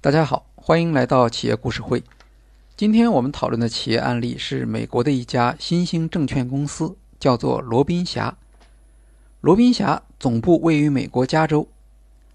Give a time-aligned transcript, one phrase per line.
[0.00, 2.04] 大家好，欢迎来到企业故事会。
[2.76, 8.38] 今天我们讨论的企业案例是美国的一家新兴证券公司，叫做罗宾侠。
[9.40, 11.66] 罗宾侠总部位于美国加州，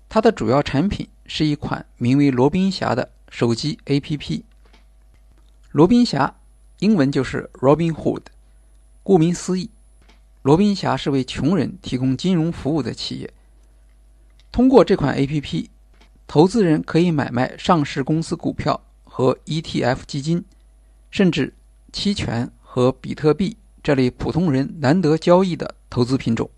[0.09, 4.43] 它的主要产品是一款名为罗宾侠的手机 APP。
[5.71, 6.35] 罗宾侠
[6.79, 8.23] 英文就是 Robin Hood，
[9.03, 9.69] 顾名思义，
[10.41, 13.33] 罗宾侠是为穷人提供金融服务的企业。
[14.51, 15.69] 通过这款 APP。
[16.33, 20.43] 投资人可以买卖上市公司股票和 ETF 基金，
[21.11, 21.53] 甚至
[21.91, 26.49] 期权和比特币这类普通人难得交易的投资品种。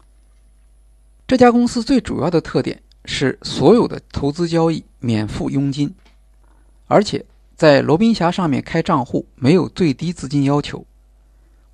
[1.27, 5.93] 这家公司最主要的特点是所有的投资交易免付佣金，
[6.87, 7.25] 而且
[7.57, 10.85] 在罗宾侠上面开账户没有最低资金要求，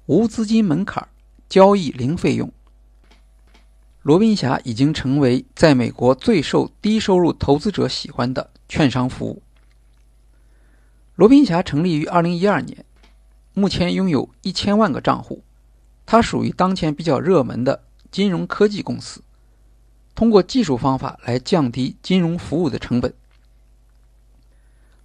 [0.07, 1.07] 无资金门槛，
[1.47, 2.51] 交易零费用。
[4.03, 9.43] 罗宾侠已经成为在美国最受低收入投资者喜欢的券商服务。
[11.15, 12.83] 罗宾侠成立于2012年，
[13.53, 15.43] 目前拥有一千万个账户。
[16.07, 19.21] 它属于当前比较热门的金融科技公司，
[20.15, 23.13] 通过技术方法来降低金融服务的成本。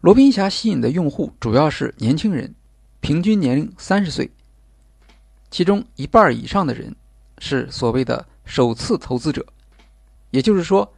[0.00, 2.55] 罗宾侠吸引的用户主要是年轻人，
[3.00, 4.31] 平均年龄三十岁，
[5.50, 6.97] 其中一半以上的人
[7.38, 8.27] 是所谓的。
[8.47, 9.44] 首次投资者，
[10.30, 10.91] 也就是说，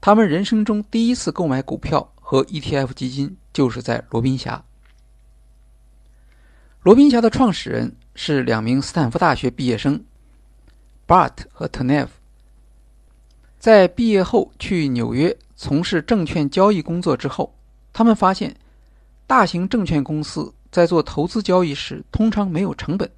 [0.00, 4.62] 他们人生中第一次购买股票和 ETF 基金就是在罗宾侠。
[6.82, 10.04] 罗宾侠的创始人是两名斯坦福大学毕业生
[11.06, 12.08] ，Bart 和 Tanev。
[13.58, 17.54] 在毕业后去纽约从事证券交易工作之后，
[17.92, 18.54] 他们发现，
[19.26, 23.10] 大型证券公司在做投资交易时通常没有成本。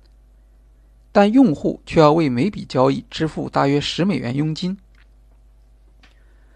[1.11, 4.77] 但用户却要为每笔交易支付大约十美元佣金。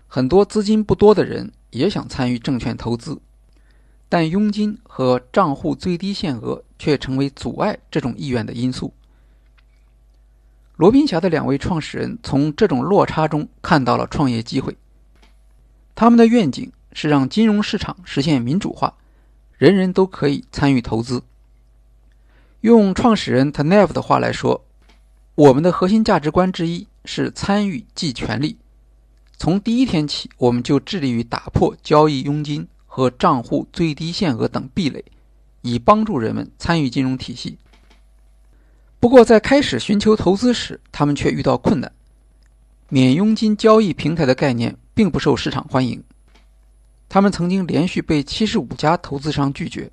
[0.06, 3.18] 很多资金不多的人也想参与证券投资，
[4.08, 8.92] 但佣金和账户最低限额却成为阻碍这种意愿的因素。
[10.76, 14.76] 罗宾侠的两位创始人从这种落差中看到了创业机会。
[15.94, 18.94] 他们的愿景是让金融市场实现民主化，
[19.56, 21.22] 人人都可以参与投资。
[22.62, 24.64] 用创始人 Tanev 的话来说，
[25.34, 28.56] 我们的核心价值观之一是参与即权利。
[29.36, 35.04] 从第一天起，我们就致力于打破交易佣金和账户最低限额等壁垒，
[35.62, 37.58] 以帮助人们参与金融体系。
[39.00, 41.90] 不过，在开始寻求投资时，他们却遇到困难。
[42.88, 46.04] 免佣金交易平台的概念并不受市场欢迎，
[47.08, 49.90] 他们曾经连续被七十五家投资商拒绝。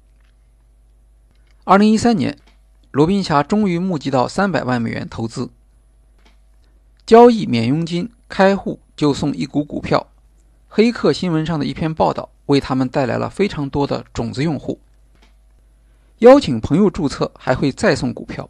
[1.63, 2.37] 二零一三年。
[2.91, 5.51] 罗宾侠终于募集到三百万美元投资，
[7.05, 10.07] 交易免佣金，开户就送一股股票。
[10.67, 14.79] 黑客新闻上的一篇报道为他们带来了非常多的种子用户。
[16.17, 18.49] 邀请朋友注册还会再送股票。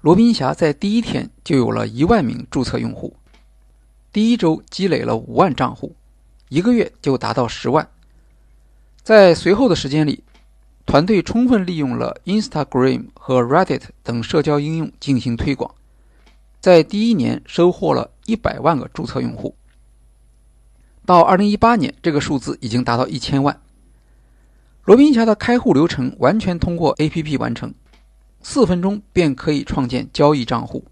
[0.00, 3.14] 罗宾侠在第一天就有了一万名注册用户，
[4.10, 5.94] 第一周积累了五万账户，
[6.48, 7.86] 一个月就达到十万。
[9.02, 10.22] 在随后的时间里。
[10.86, 15.74] 团队充分利用了 Instagram 和 Reddit 等社交应用进行推广，
[16.60, 19.56] 在第一年收获了一百万个注册用户。
[21.04, 23.60] 到二零一八年，这个数字已经达到一千万。
[24.84, 27.74] 罗宾侠的开户流程完全通过 APP 完成，
[28.40, 30.84] 四分钟便可以创建交易账户，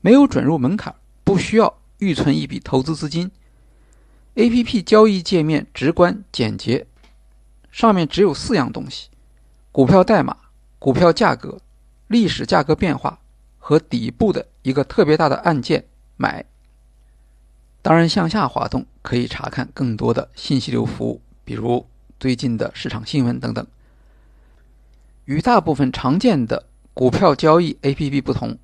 [0.00, 0.92] 没有准入门槛，
[1.22, 3.30] 不需要预存一笔投资资金。
[4.34, 6.88] APP 交易界面直观简洁，
[7.70, 9.09] 上面只有四样东西。
[9.72, 10.36] 股票代码、
[10.78, 11.58] 股票价格、
[12.08, 13.20] 历史价格变化
[13.58, 15.86] 和底部的一个特别大的按键
[16.18, 16.44] “买”。
[17.82, 21.86] 当然，向下滑动可以查看更多的信息流服务，比如
[22.18, 23.66] 最近的市场新闻等等。
[25.24, 28.58] 与大部分常见的股票交易 APP 不同，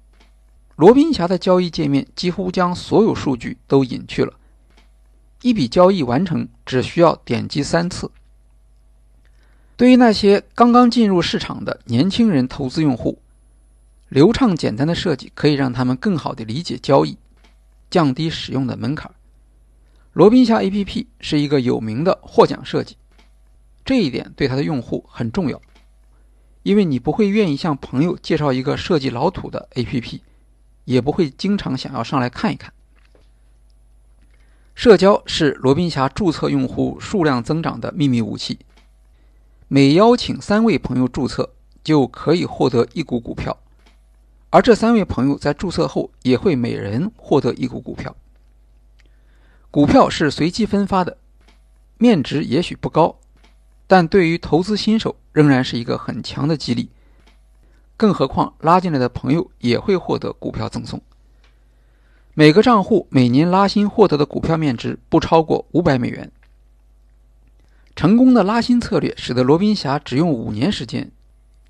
[0.74, 4.34] 罗宾侠的交易界面几乎将所有数据都隐去了，
[5.42, 8.10] 一笔交易完成只需要点击三次。
[9.76, 13.18] 对于那些刚刚进入市场的年轻人投资用户，
[14.08, 17.18] 流畅简单的设计可以让他们更好地理解交易，
[17.90, 19.10] 降低使用的门槛。
[20.14, 22.96] 罗宾侠 APP 是一个有名的获奖设计，
[23.84, 25.60] 这一点对它的用户很重要，
[26.62, 30.20] 因为你不会愿意向朋友介绍一个设计老土的 APP，
[30.86, 32.72] 也不会经常想要上来看一看。
[34.74, 38.60] 社交是罗宾侠注册用户数量增长的秘密武器。
[39.68, 41.50] 每邀请三位朋友注册，
[41.82, 43.58] 就可以获得一股股票，
[44.50, 48.14] 而这三位朋友在注册后也会每人获得一股股票。
[49.72, 51.18] 股票是随机分发的，
[51.98, 53.16] 面值也许不高，
[53.88, 56.88] 但对于投资新手仍然是一个很强的激励。
[57.96, 61.02] 更何况拉进来的朋友也会获得股票赠送。
[62.34, 66.30] 每个账户每年拉新获得的股票面值不超过五百美元。
[67.96, 71.10] 成功的拉新策略使得罗宾侠只用五年时间，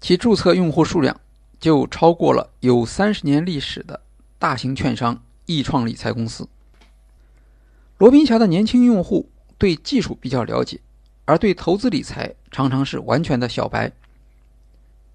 [0.00, 1.20] 其注册用户数量
[1.61, 4.02] 就超过了有三十年历史的
[4.37, 6.49] 大型券商易创理财公司。
[7.99, 10.81] 罗宾侠的年轻用户对技术比较了解，
[11.26, 13.93] 而对投资理财常常是完全的小白。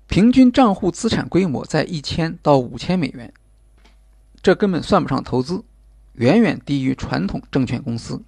[0.07, 3.33] 平均账户资产规模在一千到五千美元，
[4.41, 5.61] 这根本算不上投资，
[6.13, 8.23] 远远低于传统证券公司。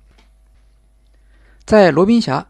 [1.64, 2.46] 在罗宾侠。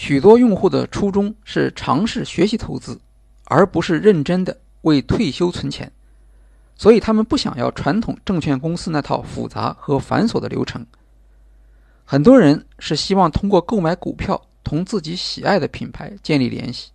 [0.00, 2.98] 许多用户的初衷是尝试学习投资，
[3.44, 5.92] 而不是认真的为退休存钱，
[6.74, 10.86] 所以他们不想要传统证券公司那套复杂和繁琐的流程。
[12.06, 16.92] 很多人是希望通过购买股票同自己喜爱的品牌建立联系，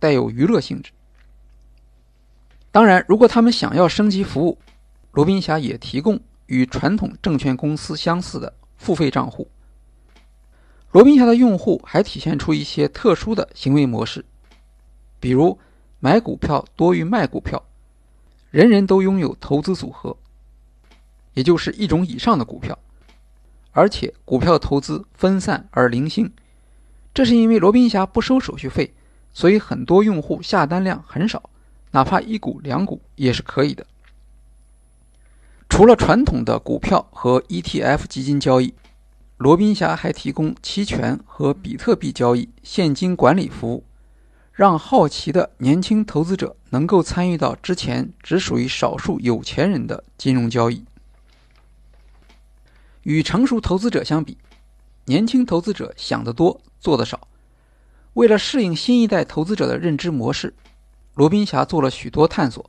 [0.00, 0.90] 带有娱乐性质。
[2.72, 4.58] 当然，如果他们想要升级服务，
[5.12, 9.48] 罗宾侠也提供与传统证券公司相似的付费账户。
[10.90, 14.24] 罗宾侠的用户还体现出一些特殊的行为模式，
[15.20, 15.58] 比如
[16.00, 17.62] 买股票多于卖股票，
[18.50, 20.16] 人人都拥有投资组合，
[21.34, 22.78] 也就是一种以上的股票，
[23.72, 26.32] 而且股票投资分散而零星。
[27.12, 28.94] 这是因为罗宾侠不收手续费，
[29.34, 31.50] 所以很多用户下单量很少，
[31.90, 33.86] 哪怕一股两股也是可以的。
[35.68, 38.72] 除了传统的股票和 ETF 基金交易。
[39.38, 43.84] 罗宾侠还提供期权和比特币交易现金管理服务，
[44.52, 50.84] 让好奇的年轻投资者能够参与到之前只属于少数有钱人的金融交易。
[53.04, 54.36] 与成熟投资者相比，
[55.04, 57.28] 年轻投资者想得多，做得少。
[58.14, 60.52] 为了适应新一代投资者的认知模式，
[61.14, 62.68] 罗宾侠做了许多探索。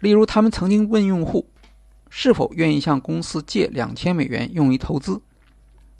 [0.00, 1.48] 例如，他们曾经问用户
[2.10, 5.22] 是否愿意向公司借两千美元用于投资。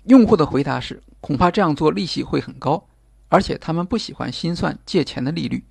[0.05, 2.87] 用户的回答是：恐怕这样做利息会很高，
[3.29, 5.63] 而且他们不喜欢心算借钱的利率。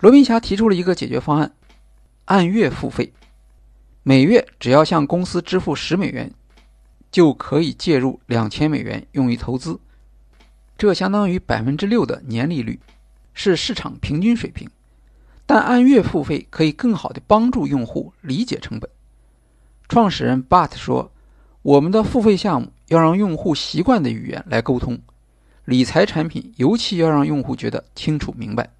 [0.00, 1.54] 罗宾侠提出了一个解决方案：
[2.26, 3.12] 按月付费，
[4.02, 6.32] 每月只要向公司支付十美元，
[7.10, 9.78] 就可以借入两千美元用于投资。
[10.78, 12.80] 这相当于百分之六的年利率，
[13.32, 14.68] 是市场平均水平。
[15.46, 18.90] 但按月付费可以更好的帮助用户理解成本。
[19.88, 21.12] 创始人 Bart 说
[21.62, 24.98] ：“我们的付费项目。”要让用户习惯的语言来沟通，
[25.64, 28.70] 理财产品尤其要让用户觉得清楚明白。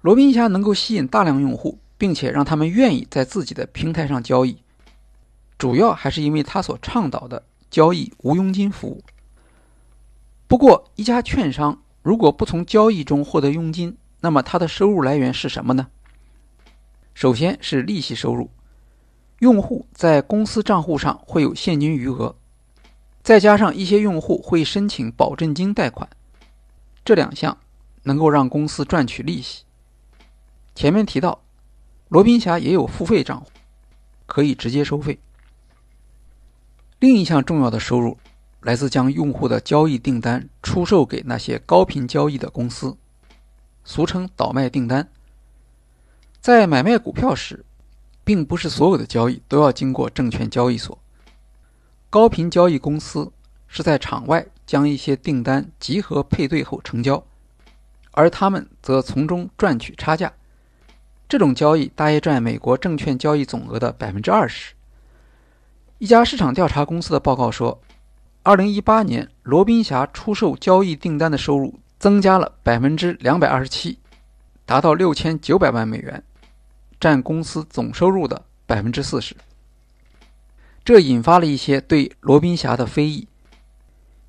[0.00, 4.58] 罗宾侠能够吸引大量用户，并且让他们愿意在自己的平台上交易，
[5.56, 9.02] 主要还是因为他所倡导的交易无佣金服务。
[10.46, 15.86] 不过，一家券商如果不从交易中获得佣金，那么它的收入来源是什么呢？
[17.14, 18.50] 首先是利息收入。
[19.40, 22.34] 用户在公司账户上会有现金余额，
[23.22, 26.08] 再加上一些用户会申请保证金贷款，
[27.04, 27.58] 这两项
[28.04, 29.64] 能够让公司赚取利息。
[30.74, 31.42] 前面提到，
[32.08, 33.50] 罗宾侠也有付费账户，
[34.26, 35.18] 可以直接收费。
[37.00, 38.16] 另一项重要的收入
[38.62, 42.96] 来自将用户的交易订单出售给那些高频交易的公司，
[43.84, 45.06] 俗称倒卖订单。
[46.40, 47.64] 在买卖股票时。
[48.24, 50.98] 并不是所有的交易都要经过证券交易所。
[52.10, 53.30] 高频交易公司
[53.68, 57.24] 是在场外将一些订单集合配对后成交，
[58.12, 60.32] 而他们则从中赚取差价。
[61.28, 64.74] 这种交易大约占美国证券交易总额的百分之二十。
[65.98, 67.80] 一家市场调查公司的报告说，
[68.42, 73.98] 二零一八年罗宾侠出售交易订单的收入增加了百分之两百二十七，
[74.64, 76.22] 达到六千九百万美元。
[77.04, 79.36] 占公司总收入的百分之四十，
[80.82, 83.28] 这引发了一些对罗宾侠的非议。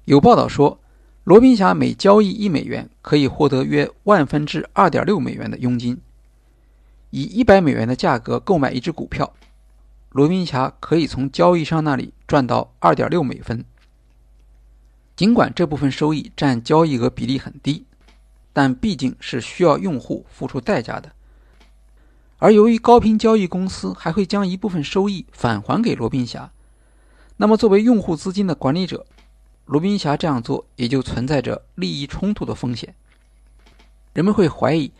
[0.03, 0.77] 有报道说，
[1.23, 5.97] 罗宾侠每交易一美元可以获得约万分之二点六美元的佣金。
[7.11, 9.33] 以一百美元的价格购买一只股票，
[10.09, 13.63] 罗宾侠可以从交易商那里赚到二点六美分。
[15.15, 17.85] 尽管这部分收益占交易额比例很低，
[18.51, 21.14] 但毕竟是需要用户付出代价的。
[22.37, 26.51] 而由于高频交易公司还会将一部分收益返还给罗宾侠，
[27.37, 29.05] 那么作为用户资金的管理者，
[29.65, 32.93] 罗宾侠这样做也就存在着利益冲突的风险。
[34.13, 34.91] 人们会怀疑，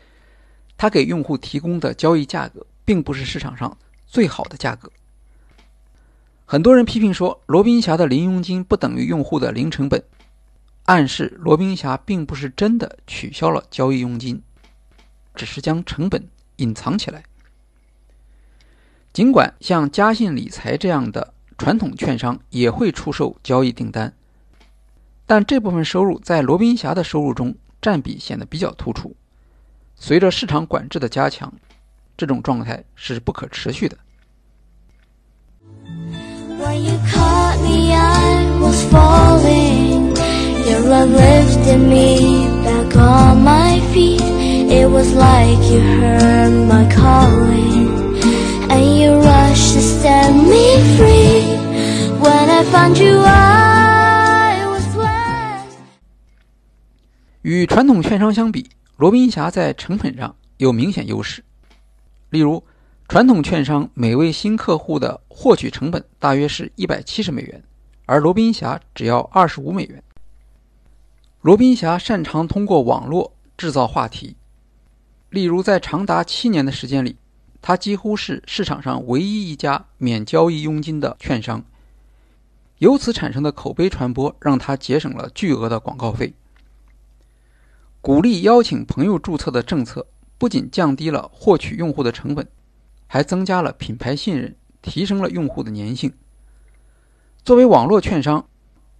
[0.77, 3.77] 他给用户提供的交易价格并不是市场上
[4.07, 4.89] 最好的价格。
[6.45, 10.03] 很多人批评说，罗宾侠的零佣金不等于用户的零成本，
[10.85, 14.41] 暗示罗宾侠并不是真的取消了交易佣金，
[15.33, 17.23] 只是将成本隐藏起来。
[19.13, 24.13] 尽管像嘉信理财这样的传统券商也会出售交易订单，
[25.25, 29.15] 但这部分收入在罗宾侠的收入中占比显得比较突出。
[29.95, 31.53] 随着市场管制的加强，
[32.17, 33.97] 这种状态是不可持续的。
[45.13, 48.17] Like you heard my calling
[48.69, 51.45] and you rush to set me free.
[52.19, 55.75] When i found you i was weary
[57.41, 61.43] 与传统券商相比罗宾侠在成本上有明显优势。
[62.29, 62.63] 例如
[63.07, 67.63] 传统券商每位新客户的获取成本大约是一百七十美元
[68.05, 70.01] 而罗宾侠只要二十五美元。
[71.41, 74.35] 罗宾侠擅长通过网络制造话题
[75.35, 77.17] 例如在长达七年的时间里，
[77.61, 81.61] 它几乎是市场上唯一一家免交易佣金的券商。
[82.77, 86.33] 由此产生的口碑传播，让它节省了巨额的广告费。
[87.99, 92.47] 鼓励邀请朋友注册的政策，不仅降低了获取用户的成本。
[93.05, 96.13] 还增加了品牌信任，提升了用户的粘性。
[97.43, 98.47] 作为网络券商，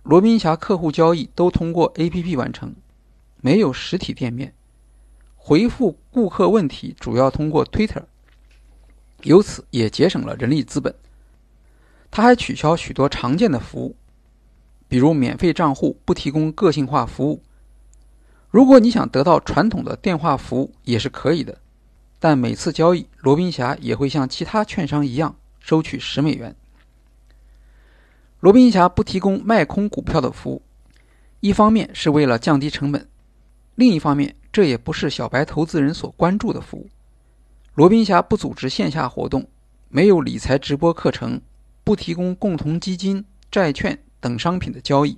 [0.04, 2.76] 罗宾侠客户交易都通过 APP 完成，
[3.40, 4.54] 没有实体店面。
[5.48, 8.02] 回复顾客问题主要通过 Twitter，
[9.22, 10.96] 由此也节省了人力资本。
[12.10, 13.96] 他还取消许多常见的服务，
[14.88, 17.44] 比如免费账户不提供个性化服务。
[18.50, 21.56] 如果你想得到传统的电话服务，也是可以的。
[22.18, 26.56] 但每次交易，罗宾侠也会像其他券商一样收取十美元。
[28.40, 30.64] 罗宾侠不提供卖空股票的服务，
[31.40, 33.08] 一方面是为了降低成本，
[33.76, 36.90] 另一方面这也不是小白投资人所关注的服务。
[37.74, 39.50] 罗宾侠不组织线下活动，
[39.90, 41.42] 没有理财直播课程，
[41.84, 45.18] 不提供共同基金、债券等商品的交易，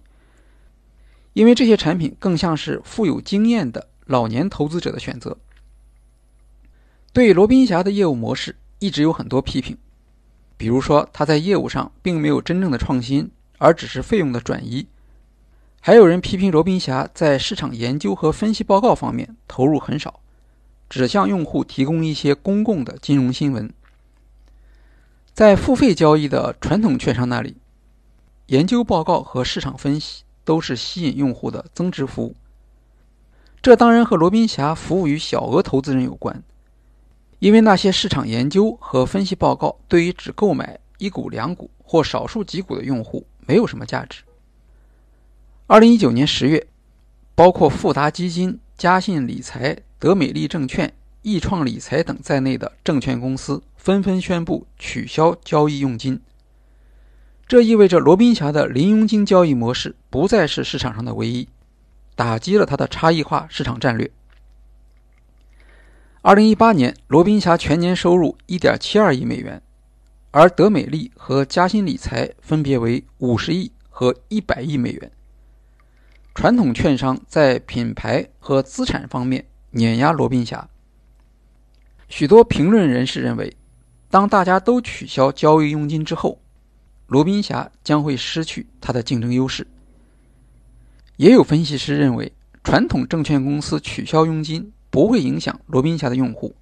[1.34, 5.38] 因为这些产品更像是富有经验的老年投资者的选择。
[7.14, 9.78] 对罗宾侠的业务模式一直有很多批评，
[10.58, 13.30] 比如说他在业务上并没有真正的创新，
[13.60, 14.88] 而只是费用的转移。
[15.80, 20.20] 还有人批评罗宾侠在市场研究和分析报告方面投入很少，
[20.90, 23.72] 只向用户提供一些公共的金融新闻。
[25.34, 27.58] 在付费交易的传统券商那里，
[28.48, 32.36] 研究报告和市场分析都是吸引用户的增值服务。
[33.62, 36.44] 这当然和罗宾侠服务于小额投资人有关。
[37.40, 44.24] 因为那些市场研究和分析报告对于只购买一股两股或少数几股的用户没有什么价值。
[45.70, 46.66] 二零一九年十月，
[47.36, 50.94] 包括富达基金、嘉信理财、德美利证券、
[51.24, 56.22] 易创理财等在内的证券公司纷纷宣布取消交易佣金。
[57.50, 61.50] 这意味着罗宾侠的零佣金交易模式不再是市场上的唯一，
[62.16, 64.10] 打击了它的差异化市场战略。
[66.22, 69.62] 二零一八年，罗宾侠全年收入一点七二亿美元，
[70.32, 75.12] 而德美利和嘉兴理财分别为五十亿和一百亿美元。
[76.38, 80.70] 传统券商在品牌和资产方面碾压罗宾侠。
[82.10, 83.58] 许多评论人士认为，
[84.12, 86.40] 当大家都取消交易佣金之后，
[87.08, 89.66] 罗宾侠将会失去它的竞争优势。
[91.16, 92.32] 也有分析师认为，
[92.64, 94.72] 传统证券公司取消佣金。
[94.92, 96.56] 不会影响罗宾侠的用户，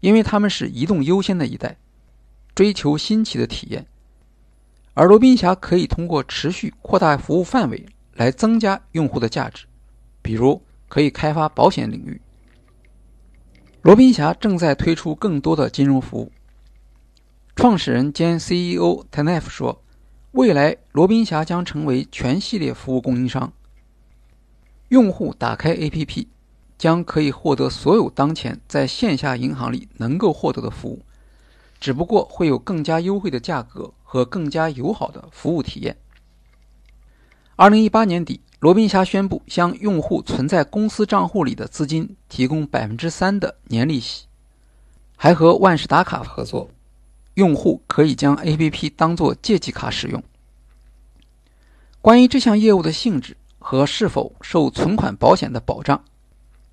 [0.00, 1.76] 因为他们是移动优先的一代，
[2.54, 3.86] 追求新奇的体验，
[4.92, 7.84] 而罗宾侠可以通过持续扩大服务范围
[8.14, 9.66] 来增加用户的价值，
[10.22, 12.20] 比如可以开发保险领域。
[13.82, 16.30] 罗宾侠正在推出更多的金融服务。
[17.56, 19.82] 创始人兼 CEO Tanef 说
[20.32, 23.52] ：“未来罗宾侠将成为全系列服务供应商。
[24.88, 26.26] 用户打开 APP。”
[26.78, 31.00] 将可以获得所有当前在线下银行里能够获得的服务，
[31.78, 35.96] 只不过会有更加优惠的价格和更加友好的服务体验。
[37.54, 44.24] 二零一八年底，罗宾侠宣布向用户存在公司账户里的资金提供百分之三的年利息，
[45.16, 46.70] 还和万事达卡合作，
[47.34, 50.22] 用户可以将 APP 当做借记卡使用。
[52.00, 56.02] 关于这项业务的性质和是否受存款保险的保障。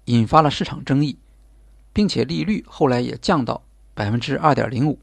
[0.06, 1.18] 引发了市场争议，
[1.94, 3.62] 并且利率后来也降到
[3.94, 4.98] 百分之二点零五。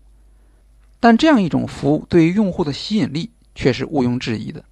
[0.99, 4.65] 但这样一种服务对于用户的吸引力却是毋庸置疑的。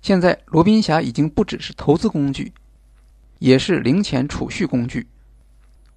[0.00, 2.52] 现在，罗宾侠已经不只是投资工具，
[3.40, 5.06] 也是零钱储蓄工具，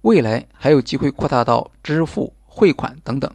[0.02, 3.30] 未来还有机会扩大到支付、汇款等等。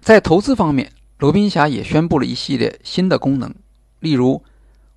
[0.00, 3.52] 在投资方面，罗宾侠也宣布了一系列新的功能，
[3.98, 4.42] 例如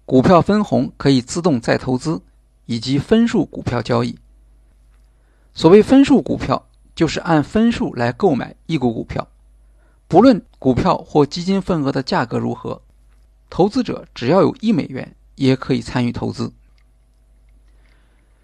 [0.05, 2.21] 股票分红可以自动再投资，
[2.67, 4.17] 以及分数股票交易。
[5.53, 9.27] 所谓分数股票，就是按分数来购买一股股票，
[10.07, 12.81] 不论股票或基金份额的价格如何。
[13.55, 16.51] 投资者只要有一美元，也可以参与投资。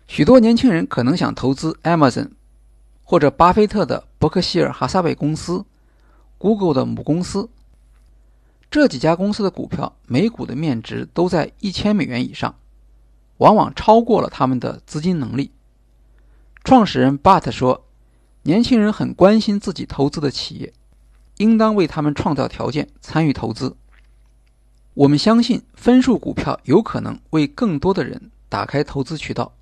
[0.08, 2.30] 许多年轻人可能想投资 Amazon，
[3.04, 5.66] 或者巴菲特的伯克希尔哈撒韦公司、
[6.38, 7.50] Google 的母公司。
[8.70, 12.56] 这几家公司的股票每股的面值都在一千美元以上，
[13.40, 15.52] 往往超过了他们的资金能力。
[16.64, 17.84] 创始人 But 说
[18.44, 20.72] ：“年轻人很关心自己投资的企业，
[21.36, 23.76] 应当为他们创造条件参与投资。”
[24.94, 29.54] 我们相信分数股票有可能为更多的人打开投资渠道，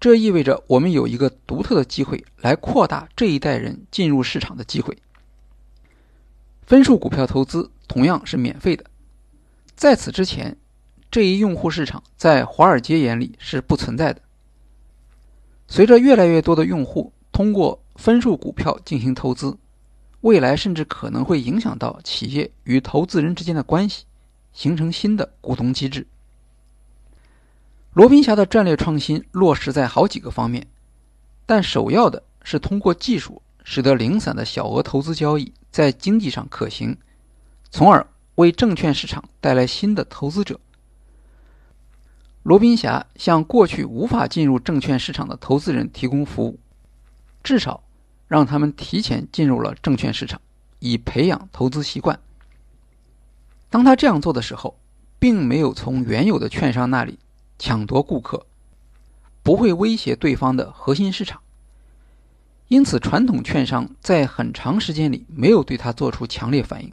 [0.00, 4.98] 这意味着我们有一个独特的机会来扩大这一代人进入市场的机会。
[6.62, 8.84] 分数股票投资同样是免费的，
[9.76, 10.56] 在此之前，
[11.08, 14.20] 这一用户市场在华尔街眼里是不存在的。
[15.68, 19.56] 随着越来越多的用户通过分数股票进行投资，
[20.22, 24.04] 未来甚至可能会影响到企业与投资人之间的关系。
[24.52, 26.06] 形成新的股东机制。
[27.94, 30.66] 罗宾侠的战略创新落实在好几个方面，
[31.44, 36.96] 但首要的是通过技术使得零散的小额投资交易在经济上可行，
[37.70, 38.06] 从而
[38.36, 40.58] 为证券市场带来新的投资者。
[42.42, 46.58] 罗宾侠向过去无法进入证券市场的投资人提供服务，
[47.44, 47.84] 至少
[48.26, 50.40] 让他们提前进入了证券市场，
[50.78, 52.18] 以培养投资习惯。
[53.72, 54.78] 当他这样做的时候，
[55.18, 57.18] 并没有从原有的券商那里
[57.58, 58.44] 抢夺顾客，
[59.42, 61.40] 不会威胁对方的核心市场。
[62.68, 66.92] 因此，传统券商在很长时间里没有对他做出强烈反应。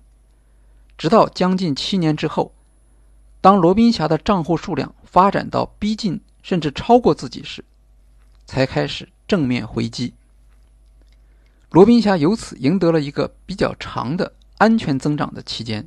[0.97, 2.53] 直到将近七年之后，
[3.41, 7.65] 当罗宾侠的账户数量发展到逼近甚至超过自己时，
[8.45, 10.13] 才开始正面回击。
[11.71, 15.85] 罗宾侠由此赢得了一个比较长的安全增长的期间。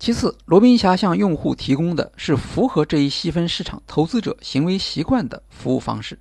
[0.00, 6.18] 其次，罗宾侠向用户提供的是符合这一细分市场投资者行为习惯的服务方式，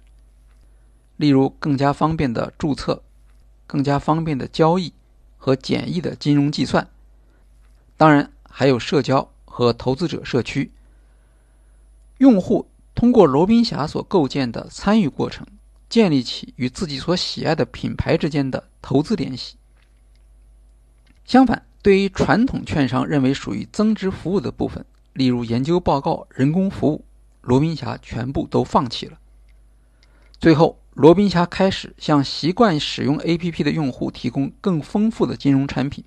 [1.15, 3.01] 例如更加方便的注册、
[3.65, 4.91] 更加方便的交易
[5.37, 6.85] 和简易的金融计算，
[7.95, 10.69] 当然还有社交和投资者社区。
[12.17, 15.47] 用户通过罗宾侠所构建的参与过程，
[15.87, 19.55] 建立起与自己所喜爱的品牌之间的投资联系。
[21.23, 27.05] 相反，对于传统券商认为属于增值服务的部分，例如研究报告、人工服务，
[27.41, 29.17] 罗宾侠全部都放弃了。
[30.39, 36.03] 最后，罗宾侠开始向习惯使用 APP 的用户提供更丰富的金融产品，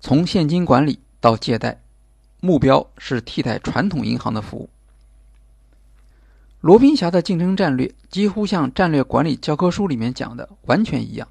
[0.00, 1.80] 从现金管理到借贷，
[2.40, 4.68] 目标是替代传统银行的服务。
[6.60, 11.28] 罗宾侠的竞争战略几乎像战略管理教科书里面讲的完全一样，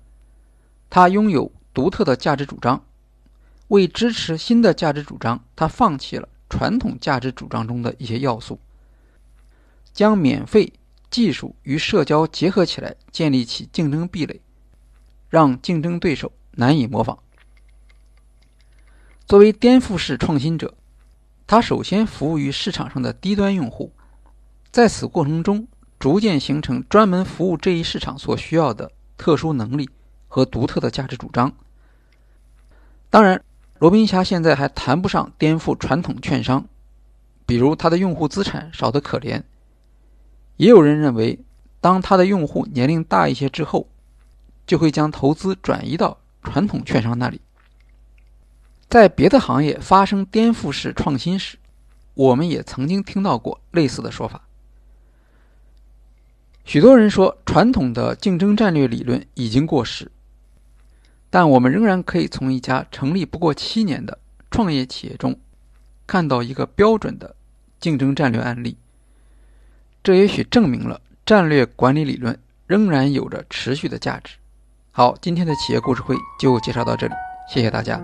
[0.89, 1.51] 它拥有。
[1.75, 2.83] 独特的价值主张，
[3.67, 8.57] 为支持新的价值主张，他放弃了传统价值主张中的一些要素，
[9.91, 10.71] 将免费、
[11.11, 14.39] 技术与社交结合起来，建立起竞争壁垒，
[15.29, 17.19] 让竞争对手难以模仿。
[19.25, 20.75] 作为颠覆式创新者，
[21.45, 23.91] 他首先服务于市场上的低端用户，
[24.71, 25.67] 在此过程中
[25.99, 29.89] 逐渐形成专门服务这一市场所需要的特殊能力
[30.29, 31.53] 和独特的价值主张。
[33.09, 33.41] 当然，
[33.79, 36.65] 罗宾侠现在还谈不上颠覆传统券商，
[37.45, 39.41] 比如他的用户资产少得可怜。
[40.57, 41.39] 也有人认为，
[41.79, 43.87] 当他的用户年龄大一些之后，
[44.65, 47.39] 就会将投资转移到传统券商那里。
[48.89, 51.57] 在别的行业发生颠覆式创新时，
[52.13, 54.41] 我们也曾经听到过类似的说法。
[56.63, 60.11] 许多人说，传统的竞争战略理论已经过时。
[61.35, 64.17] 但我们仍然可以从一家成立不过七年的
[64.49, 65.37] 创业企业中，
[66.07, 67.35] 看到一个标准的
[67.77, 68.77] 竞争战略案例。
[70.01, 74.37] 这也许证明了战略管理理论仍然有着持续的价值。
[74.91, 77.13] 好，今天的企业故事会就介绍到这里，
[77.49, 78.01] 谢谢大家。